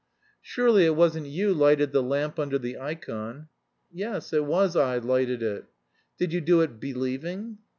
"Surely 0.41 0.83
it 0.83 0.95
wasn't 0.95 1.27
you 1.27 1.53
lighted 1.53 1.91
the 1.91 2.01
lamp 2.01 2.39
under 2.39 2.57
the 2.57 2.75
ikon?" 2.75 3.49
"Yes, 3.91 4.33
it 4.33 4.45
was 4.45 4.75
I 4.75 4.97
lighted 4.97 5.43
it." 5.43 5.65
"Did 6.17 6.33
you 6.33 6.41
do 6.41 6.61
it 6.61 6.79
believing?" 6.79 7.59